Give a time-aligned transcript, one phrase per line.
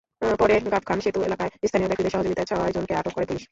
[0.39, 3.43] পরে গাবখান সেতু এলাকায় স্থানীয় ব্যক্তিদের সহযোগিতায় ছয়জনকে আটক করে পুলিশ।